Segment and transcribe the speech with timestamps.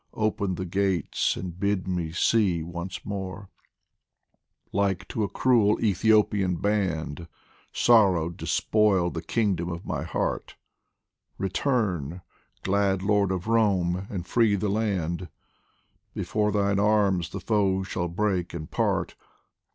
[0.15, 3.49] Open the gates and bid me see once more!
[4.71, 7.27] Like to a cruel Ethiopian band,
[7.71, 10.55] Sorrow despoiled the kingdom of my heart
[11.37, 12.23] Return!
[12.63, 15.29] glad Lord of Rome, and free the land;
[16.15, 19.15] Before thine arms the foe shall break and part.